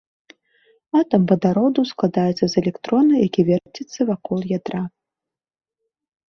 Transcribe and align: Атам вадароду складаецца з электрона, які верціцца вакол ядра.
Атам 0.99 1.21
вадароду 1.31 1.81
складаецца 1.91 2.45
з 2.53 2.63
электрона, 2.63 3.15
які 3.27 3.41
верціцца 3.51 3.99
вакол 4.09 4.39
ядра. 4.57 4.83